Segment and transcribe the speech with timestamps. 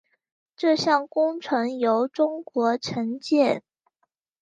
[0.57, 3.61] 这项工程由中国承建。